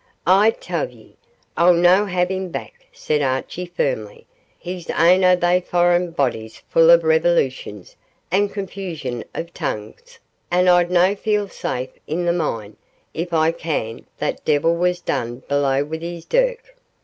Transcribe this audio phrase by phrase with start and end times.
[0.25, 1.15] 'I tell ye
[1.55, 4.25] I'll no have him back,' said Archie, firmly;
[4.57, 7.95] 'he's ain o' they foreign bodies full of revolutions
[8.31, 10.17] an' confusion o' tongues,
[10.49, 12.77] and I'd no feel safe i' the mine
[13.13, 16.75] if I kenned that deil was doon below wi' his dirk.